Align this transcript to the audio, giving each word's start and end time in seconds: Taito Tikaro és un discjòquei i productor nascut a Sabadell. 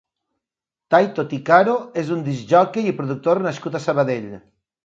Taito 0.95 1.25
Tikaro 1.33 1.75
és 2.05 2.11
un 2.17 2.25
discjòquei 2.31 2.91
i 2.93 2.97
productor 3.03 3.45
nascut 3.47 3.79
a 3.81 3.87
Sabadell. 3.89 4.29